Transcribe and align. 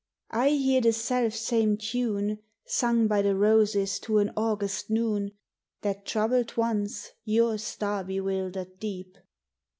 I 0.33 0.49
hear 0.49 0.81
the 0.81 0.93
self 0.93 1.35
same 1.35 1.77
tune 1.77 2.39
Sung 2.65 3.05
by 3.07 3.21
the 3.21 3.35
roses 3.35 3.99
to 3.99 4.17
an 4.17 4.31
August 4.35 4.89
noon, 4.89 5.33
That 5.83 6.07
troubled 6.07 6.57
once 6.57 7.09
your 7.23 7.59
star 7.59 8.03
bewildered 8.03 8.79
deep. 8.79 9.15